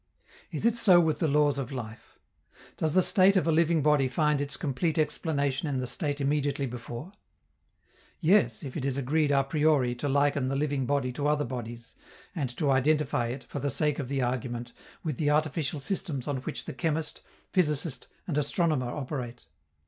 Is 0.49 0.65
it 0.65 0.73
so 0.73 0.99
with 0.99 1.19
the 1.19 1.27
laws 1.27 1.59
of 1.59 1.71
life? 1.71 2.17
Does 2.75 2.93
the 2.93 3.03
state 3.03 3.37
of 3.37 3.45
a 3.45 3.51
living 3.51 3.83
body 3.83 4.07
find 4.07 4.41
its 4.41 4.57
complete 4.57 4.97
explanation 4.97 5.67
in 5.69 5.77
the 5.77 5.85
state 5.85 6.19
immediately 6.19 6.65
before? 6.65 7.11
Yes, 8.19 8.63
if 8.63 8.75
it 8.75 8.83
is 8.83 8.97
agreed 8.97 9.29
a 9.29 9.43
priori 9.43 9.93
to 9.99 10.09
liken 10.09 10.47
the 10.47 10.55
living 10.55 10.87
body 10.87 11.11
to 11.11 11.27
other 11.27 11.45
bodies, 11.45 11.93
and 12.33 12.49
to 12.57 12.71
identify 12.71 13.27
it, 13.27 13.43
for 13.43 13.59
the 13.59 13.69
sake 13.69 13.99
of 13.99 14.09
the 14.09 14.23
argument, 14.23 14.73
with 15.03 15.17
the 15.17 15.29
artificial 15.29 15.79
systems 15.79 16.27
on 16.27 16.37
which 16.37 16.65
the 16.65 16.73
chemist, 16.73 17.21
physicist, 17.51 18.07
and 18.25 18.39
astronomer 18.39 18.89
operate. 18.89 19.45